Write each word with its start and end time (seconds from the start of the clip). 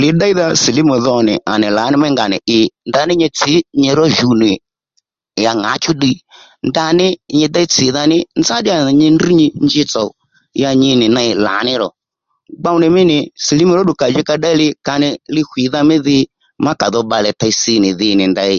Lì 0.00 0.08
ddéydha 0.14 0.46
silimu 0.62 0.94
dho 1.04 1.14
nì 1.28 1.34
à 1.52 1.54
nì 1.62 1.68
lǎní 1.78 1.96
mí 2.02 2.08
nga 2.14 2.24
nì 2.32 2.38
i 2.56 2.58
ndaní 2.88 3.12
nyi 3.20 3.28
tsǐ 3.36 3.52
nyi 3.80 3.90
ró 3.98 4.04
jǔw 4.16 4.32
nì 4.42 4.50
ya 5.44 5.50
ŋǎchú 5.62 5.90
ddiy 5.94 6.16
ndaní 6.68 7.06
nyi 7.38 7.46
déy 7.54 7.66
tsìdha 7.72 8.02
ní 8.12 8.18
nzá 8.40 8.56
ddíya 8.58 8.76
nzanà 8.78 8.92
nyi 9.00 9.08
ndrŕ 9.14 9.30
nyi 9.40 9.46
njitsò 9.64 10.02
ya 10.62 10.70
nyi 10.80 10.90
nì 11.00 11.06
ney 11.16 11.30
lǎní 11.46 11.72
ro 11.82 11.88
gbow 12.60 12.76
nì 12.82 12.86
mí 12.94 13.02
nì 13.10 13.18
silimu 13.44 13.72
ró 13.76 13.82
ddù 13.84 13.94
kà 14.00 14.06
ji 14.14 14.22
ka 14.28 14.34
ddéy 14.38 14.56
li 14.60 14.66
ka 14.86 14.94
nì 15.02 15.08
liɦwidha 15.34 15.80
mí 15.88 15.96
dhi 16.06 16.18
ma 16.64 16.70
kàdho 16.80 17.00
bbalé 17.04 17.30
tey 17.40 17.52
si 17.60 17.74
nì 17.82 17.90
dhi 17.98 18.08
nì 18.18 18.24
ndèy 18.32 18.56